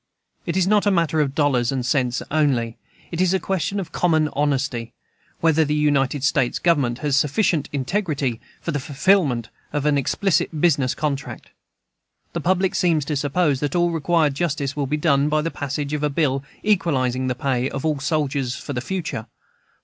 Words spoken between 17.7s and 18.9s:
all soldiers for the